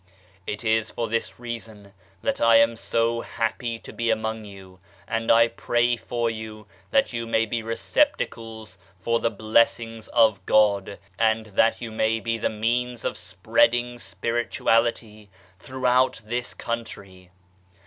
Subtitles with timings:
[0.47, 1.93] It is for this reason
[2.23, 7.13] that I am so happy to be among you, and I pray for you, that
[7.13, 12.49] you may be receptacles for the Blessings of God, and that you may be the
[12.49, 15.29] means of spreading Spirituality
[15.59, 17.29] throughout this country.